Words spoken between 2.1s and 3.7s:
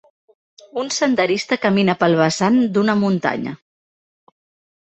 vessant d'una muntanya.